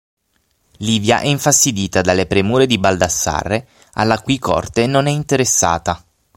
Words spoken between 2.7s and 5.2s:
Baldassarre, alla cui corte non è